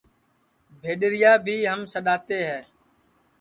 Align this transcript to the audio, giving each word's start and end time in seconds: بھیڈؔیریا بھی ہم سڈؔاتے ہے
بھیڈؔیریا 0.81 1.31
بھی 1.45 1.55
ہم 1.71 1.79
سڈؔاتے 1.93 2.37
ہے 2.49 2.59